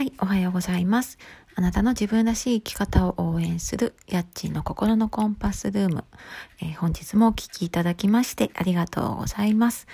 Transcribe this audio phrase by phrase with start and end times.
[0.00, 1.18] はい、おはようございます。
[1.56, 6.04] あなたの自分らしい生き方を応援する、やっちんの心のコンパスルーム。
[6.62, 9.86] えー、本日もお聴きいただきましてありがとうございます。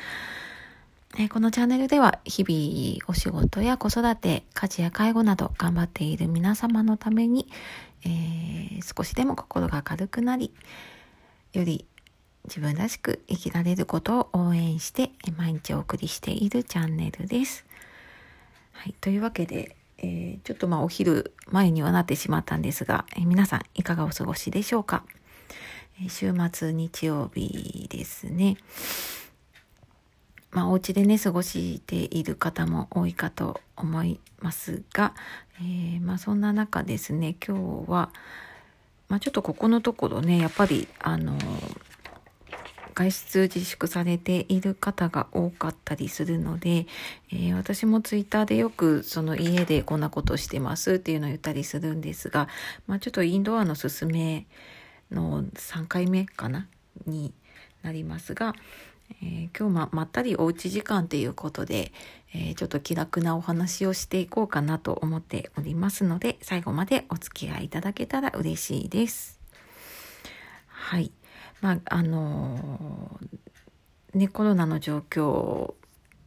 [1.18, 7.48] えー、このチャンネルでは、日々お仕事や子育て、家事や介護など頑張っている皆様のために、
[8.04, 10.54] えー、少しでも心が軽くなり、
[11.52, 11.84] より
[12.44, 17.66] 自分らしく生きられることを応援して毎日お送りしているチャンネルです。
[18.70, 25.04] はい、というわけで、えー、ちょっとまあお昼前にはなってしまったんですが、えー、皆さんいかがお過ごしでしょうか、
[26.00, 28.58] えー、週末日曜日ですね。
[30.50, 35.14] まあお家でね過ごしている方も多いかと思いますが、
[35.60, 38.10] えまあそんな中ですね今日は、
[39.08, 41.36] まあ、ちょっとここのところねやっぱりあの
[42.96, 46.86] 外出自粛されている方が多かったりするので、
[47.30, 52.48] えー、私もツイッターでよくその家でこんなことしてますっていうのを言ったりするんですが、
[52.86, 54.46] まあ、ちょっとインドアのすすめ
[55.10, 56.68] の3回目かな
[57.06, 57.34] に
[57.82, 58.54] なりますが、
[59.22, 61.92] えー、今日ままったりおうち時間ということで、
[62.34, 69.38] えー、ちょっと気楽なお話をしていこうかなと思っておりますので最後までお付き合いいただけたら嬉しいです。
[70.66, 71.12] はい。
[71.60, 73.18] まああの
[74.14, 75.74] ねコロナの状況、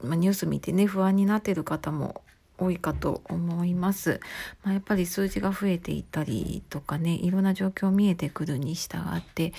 [0.03, 2.21] まあ、ニュース見てね不安になってる方も
[2.57, 4.19] 多いかと思います。
[4.63, 9.53] まあ、やっぱり数字が増えていったりとかねいろんな状況見えてくるに従って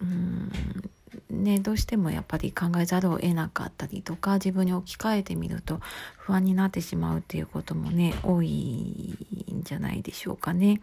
[0.00, 0.50] うん
[1.30, 5.80] ね、どうしてもやっぱり考えざるを得なかったりとか自分に置き換えてみると
[6.16, 8.48] 不安になってしまうっていうこともね多い
[9.52, 10.80] んじゃないでしょうかね。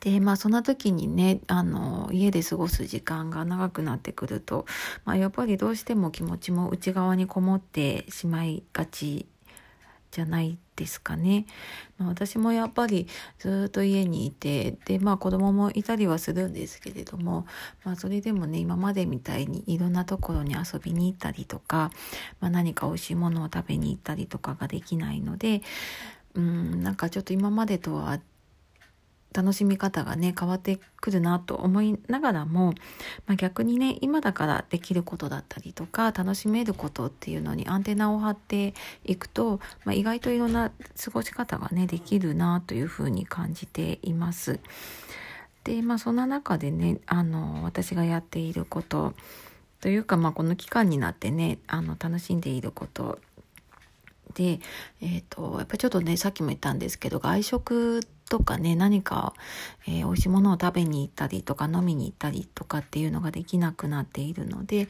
[0.00, 4.66] でまあそんな時にねあの家で過ごす時間が長くなってくると、
[5.04, 9.26] まあ、やっぱりどうしても気持ちも内側にこもってしまいがち
[10.12, 11.46] じゃないですかね。
[11.96, 17.46] まあ、私もやっぱりずっと家にいてでまあ子供もいたりはするんですけれども、
[17.82, 21.90] まあ、それでもね今までみたいにいろんなところに遊びに行ったりとか、
[22.40, 25.62] まあ、何か美味しいものを食べに行ったりとかができないので
[26.34, 28.20] うんなんかちょっと今までとは
[29.32, 32.74] 楽しみ方がね変わってくるなと思いながらも、
[33.26, 40.70] まあ、逆にね今だからできることだったりとか楽しめることっていうのにアンテナを張っていくと、まあ、意外といろんな
[41.02, 44.60] 過ごし方がねできるなというふうに感じています。
[45.64, 49.14] でまあそんな中でねあの私がやっていること
[49.80, 53.18] というか、まあ、この期間になってねあの楽しんでいること
[54.34, 54.60] で、
[55.00, 58.00] えっ、ー、と、やっぱりちょっとね、さっきも言ったんですけど、外食
[58.32, 59.34] とかね、何か、
[59.86, 64.88] えー、美味しいものを食べに行ったりとか飲みに行ったりとかっていうのができなくなっているので、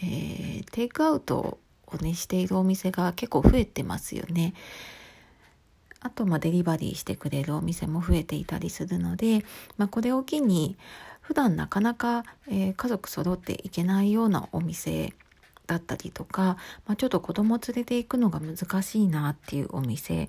[0.00, 4.54] えー、テイクアウトをね、しているお店が結構増えてますよね。
[5.98, 9.44] あと、ま、デリバリーしてくれるお店も増えていたりするので、
[9.76, 10.76] まあ、これを機に、
[11.20, 15.14] 普段なかなか、えー、家族揃っていけないようなお店
[15.66, 20.28] だったりとか、まあ、ちょっと子供連れて行くのが難しいなっていうお店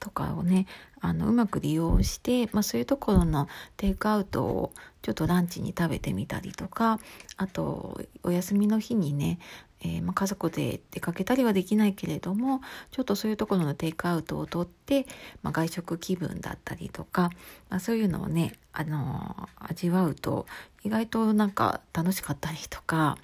[0.00, 0.66] とかをね
[1.00, 4.72] あのうまく利用して、まあ、そういうところのテイクアウトを
[5.02, 6.98] ちょっとランチに食べてみたりとか
[7.36, 9.38] あとお休みの日にね、
[9.80, 12.60] えー、まあ、家族で出かけたりはできないけれども
[12.90, 15.06] ちょっとそういうところのテイクアウトをとって、
[15.42, 17.30] まあ、外食気分だったりとか、
[17.68, 20.46] まそういうのをね、あのー、味わうと
[20.82, 23.18] 意外となんか楽しかったりとか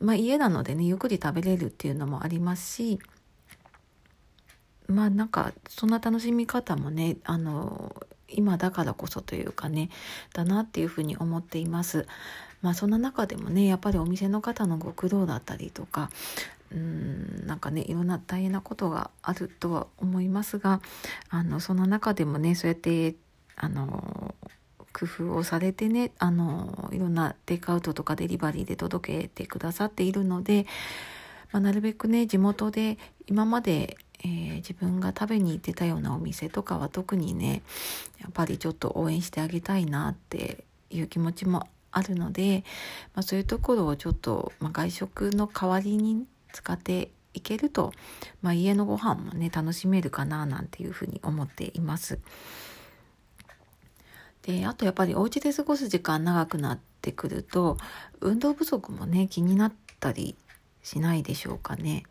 [0.00, 2.98] ま、家なのでねゆっくり食べれるっていうのもありますし
[4.90, 7.94] まあなんかそんな楽しみ方もねあの
[8.28, 9.90] 今だからこそというかね
[10.32, 12.06] だなっていうふうに思っています。
[12.62, 16.10] まあそんな中でもねやっぱりお店の方のご苦労だったりとか
[16.72, 20.80] うんなんかねいろんな大変なことがあるとは思いますが
[21.30, 23.14] あのその中でもねそうやって
[23.56, 24.34] あの
[24.92, 30.66] 工夫をされてねあのいろんなテイクアウトとかデリバリーで届けてくださっているので、
[31.52, 37.62] まあ、なるべくね地元で今まで、えー、自分が食べに行ってたようなお店とかは特にね
[38.20, 42.64] やっぱりちょっと応援してあげたいなっていう気持ちもあるので、
[43.14, 47.92] まあ、そういうところをちょっと、まあ、外食の代わりに使っていけると、
[48.42, 52.18] まあ、家のご飯もね楽しめるかななんていうふうに思っています。
[54.42, 57.76] であとやっぱりお家で過ごす時間長くなってくると
[58.20, 60.34] 運動不足もね気になったり
[60.82, 62.04] しないでしょうかね。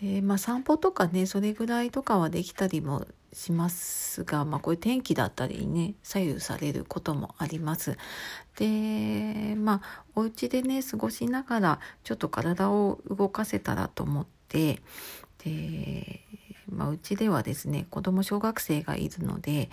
[0.00, 7.96] でまあ散歩とかねそれぐらいとかはできたりもしますが、まあ、こういう天気だったりね左右されることもあります。
[8.58, 14.80] でまあお家でね過ごしながらちょっと体を動かせたらと思って
[15.44, 16.20] で、
[16.70, 19.70] ま、うちではですね子供小学生がいるので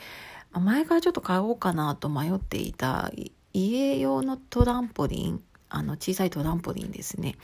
[0.51, 3.11] 前からちょっと買おうかなと迷っていた
[3.53, 5.41] 家用のトランポリン
[5.75, 7.35] あの小さいトランポリンですね。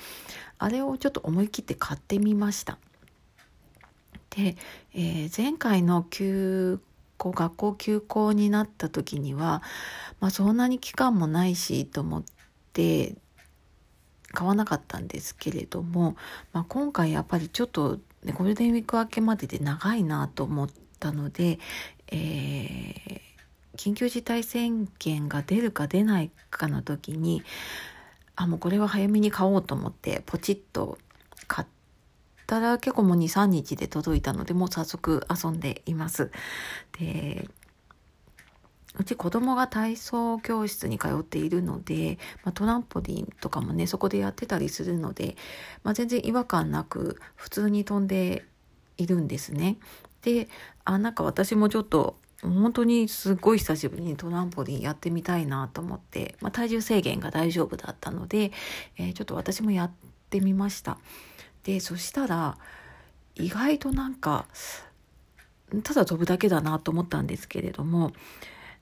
[0.59, 2.77] あれをちょっと思い切って買ってみました。
[4.29, 4.55] で、
[4.93, 6.79] えー、前回の休
[7.17, 9.63] 校学校休校になった時には、
[10.19, 12.23] まあ、そんなに期間もないしと思っ
[12.71, 13.15] て
[14.31, 16.15] 買わなかったんですけれども、
[16.53, 21.57] まあ、今回やっぱりちょっと、ね、ゴールデンウィーク明けまでで長いなと思ったので、
[22.11, 23.19] えー、
[23.75, 27.41] 緊急事態宣言が出るか出ないかの時に
[28.39, 30.97] あもうこれは早めに買おうと思ってポチッと
[31.47, 31.67] 買っ
[32.47, 36.31] たら結構もう23日で届いたのでもう早速遊んでいます。
[36.97, 37.49] で
[38.97, 45.35] うち子供が体操教室に通っているので、まあ、トランポリンとかもねそこでやってたりするので、
[45.83, 48.45] まあ、全然違和感なく普通に飛んで
[48.97, 49.77] いるんですね。
[50.21, 50.47] で
[50.85, 58.51] あなんか私もちょっと本当にすごい久しぶりにトランポリンやってみたいなと思って、まあ、体重制限が大丈夫だったので、
[58.97, 59.91] えー、ちょっと私もやっ
[60.29, 60.97] てみました。
[61.63, 62.57] でそしたら
[63.35, 64.45] 意外となんか
[65.83, 68.11] ただ飛ぶだけだなと思ったんですけれども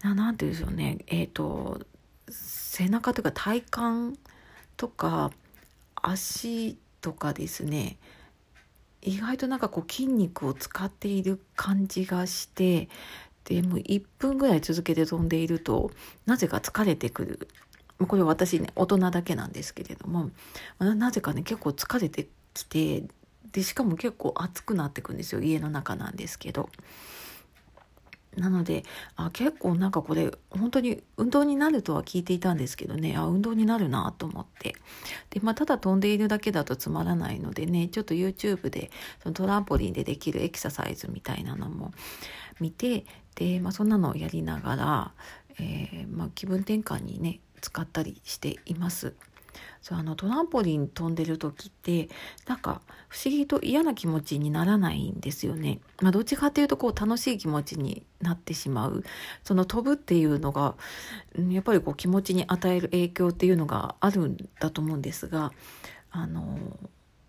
[0.03, 1.81] 何て言うんでしょうねえっ、ー、と
[2.30, 4.19] 背中というか体幹
[4.77, 5.31] とか
[5.95, 7.98] 足とかですね
[9.01, 12.89] 意外となんかこう筋肉を使っている感じがして
[13.48, 15.92] でもう1分ぐらい続けて飛んでいると
[16.26, 17.48] なぜか疲れてくる
[18.06, 20.30] これ私ね大人だけなんですけれども
[20.80, 23.06] なぜかね結構疲れてきて
[23.54, 26.70] でしかも結構暑くなってくんですよ家の中なんですけど。
[28.38, 28.84] なので
[29.16, 34.75] あ結構なんかこれ本当に運動になるとは聞いていたんですけどねあ運動になるなと思って
[35.31, 38.92] で、まあ、ただ飛んでいるだけだとつまらないのでねちょっと YouTube で
[39.24, 41.92] そのトランポリンでできるエクササイズみたいなのも
[42.60, 43.06] 見て
[43.36, 45.12] で、まあ、そんなのをやりながら、
[45.60, 49.16] えー、まあ、気分転換にね使ったりしています。
[49.81, 52.09] そうあのトランポリン飛んでる時って
[52.45, 55.80] なんか不思議と嫌な気持ちにならないんですよね。
[56.01, 59.04] まあ、どっちかっていうとこう楽しい気持ちになってしまう
[59.44, 60.75] その飛ぶっていうのが
[61.50, 65.51] やっぱりこう気持ちに与える影響っていうのがあるんだと思うんですが
[66.12, 66.57] あの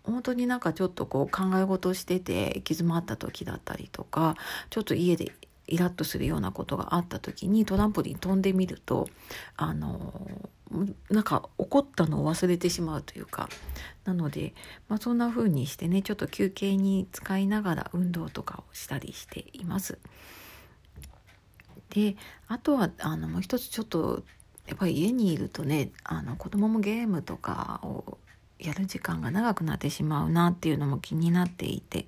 [0.03, 4.35] 本当になんかちょっとこう考え事してて行き詰まった時だったりとか
[4.69, 5.31] ちょっと家で
[5.69, 9.07] イラッとするようなことがあった時にトランポリン飛んでみると
[9.55, 10.13] あの
[11.09, 13.49] なんか怒ったのを忘れてしまうというか
[14.05, 14.53] なので、
[14.87, 19.97] まあ、そんな風にしてねちょっと休憩に使いながら運動とかをしたりしています。
[21.89, 22.15] で
[22.47, 24.23] あとはあのもう一つちょっと
[24.67, 28.19] やっぱり家にいるとねあの子供もゲームとかを
[28.59, 32.05] やる時間が長くなってしまうなっていうのも気になっていて。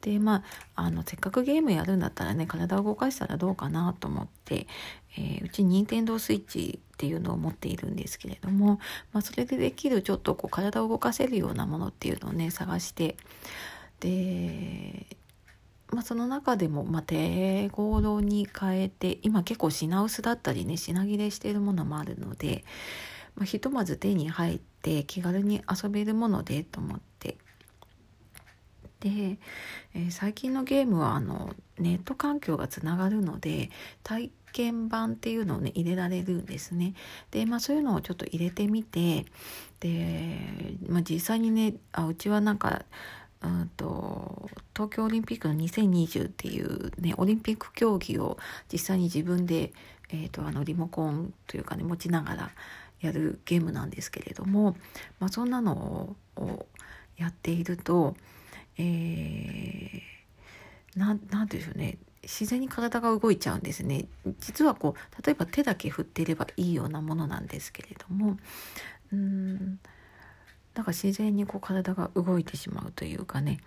[0.00, 0.44] でま
[0.76, 4.68] ああのせっかくゲームやるんだったらね体を動かしたらどうかなと思って、
[5.16, 8.78] えー、うち任天堂スイッチっていうのを持っているんですけれども、
[9.12, 13.16] まあ、それでできるちょっとこう体を動かせるようなものっていうのをね探して。
[14.00, 15.06] で
[15.90, 22.64] まあ、その中でも、まあ、手頃に変えて今結構品薄だったりね品切れしているものもあるので、
[23.38, 27.38] まあ、ひとまず手に入って気軽に遊べるものでと思って。
[29.00, 29.38] で、
[29.94, 33.70] えー、最近のゲームはあのネット環境がつながるので
[34.02, 36.94] 体験版っていうのをね入れられるんですね。
[37.30, 39.26] でまあそういうのをちょっと入れてみて
[39.78, 40.40] で、
[40.88, 42.84] まあ、実際にねあうちはなんか
[43.40, 48.36] うんと東京オリンピックの2020っていうねオリンピック競技を
[48.72, 49.72] 実際に自分で、
[50.08, 52.50] えーとあのリモコンというかね持ちながら
[53.00, 54.76] やるゲームなんですけれども、
[55.20, 56.66] まあ、そんなのを
[57.16, 58.16] やっていると、
[58.76, 64.06] えー、ななんでしょうね自然に体が動いちゃうんですね
[64.40, 68.36] 実はこう例えば手だけ振っていればいいようなものなんですけれども
[69.12, 69.78] うん
[70.74, 73.58] なんか自然にこう体が動いてしまうというかね、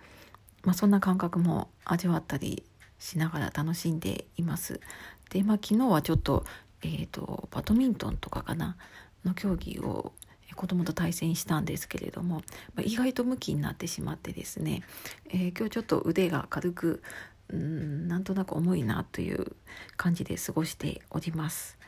[0.64, 2.64] まあ、そんな感覚も味わったり
[2.98, 4.80] しながら楽しんでいます。
[5.28, 6.44] でまあ昨日はちょっと,、
[6.82, 8.76] えーとバドミントンとかかな？
[9.24, 10.12] の競技を
[10.54, 12.42] 子供と対戦したんですけれども、
[12.74, 14.82] まあ、意外と向きになってしまってですね、
[15.30, 17.02] えー、今日ちょっと腕が軽く
[17.48, 19.56] うんなんとなく重いなという
[19.96, 21.78] 感じで過ごしております。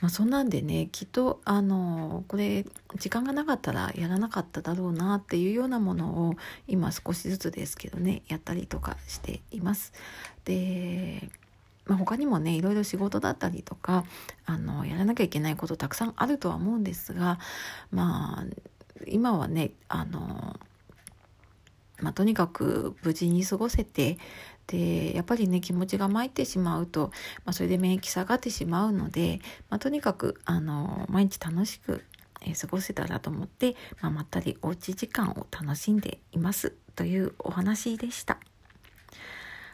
[0.00, 2.64] まあ、そんなんでねきっとあのこれ
[2.98, 6.36] 時間がなかったらやらなかっただろうなっていうようなものを
[6.68, 9.92] 今少しずつですけどねやったりとかしています。
[10.44, 11.28] で
[11.88, 14.04] まあ、他にもねいろいろ仕事だったりとか
[14.46, 17.38] あのやらなきゃいけないことたくさんあるとは思うんですが
[17.90, 18.44] まあ
[19.06, 20.60] 今はねあの
[22.00, 24.18] まあ、とにかく無事に過ごせて
[24.68, 27.10] でやっぱりね気持ちが参ってしまうと、
[27.44, 32.04] まあ、それで免疫下がってしまうので、まあ、とにかくあの毎日楽しく、
[32.42, 38.38] え過ごせたらと思って、ま、まったりおうち時間を楽しんでいますというお話でした。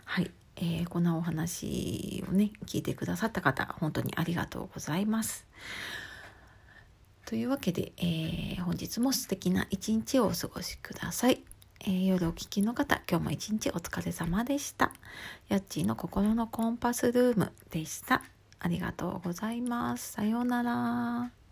[0.06, 5.46] はい、えー、こんなお話をね聞いてくださった方本当にありがとうございます。
[7.26, 11.42] というわけで、えー、本日も素敵な一日をお過ごしください。
[11.80, 14.92] えー、夜お聞きの方、今日も一日お疲れ様でした。
[15.48, 18.22] やっちーの心のコンパスルームでした。
[18.58, 20.12] ありがとうございます。
[20.12, 21.43] さようなら。